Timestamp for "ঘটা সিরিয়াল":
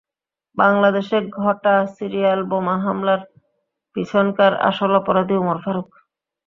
1.37-2.39